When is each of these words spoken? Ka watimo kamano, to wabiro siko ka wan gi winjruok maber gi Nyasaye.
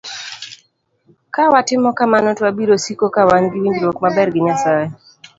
Ka 1.33 1.43
watimo 1.53 1.89
kamano, 1.97 2.29
to 2.37 2.41
wabiro 2.47 2.75
siko 2.85 3.05
ka 3.15 3.21
wan 3.29 3.43
gi 3.51 3.57
winjruok 3.63 3.97
maber 4.03 4.27
gi 4.33 4.41
Nyasaye. 4.45 4.85